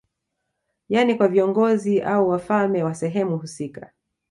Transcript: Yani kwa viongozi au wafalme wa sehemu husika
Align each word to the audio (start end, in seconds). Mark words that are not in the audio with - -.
Yani 0.89 1.15
kwa 1.15 1.27
viongozi 1.27 2.01
au 2.01 2.29
wafalme 2.29 2.83
wa 2.83 2.95
sehemu 2.95 3.37
husika 3.37 3.91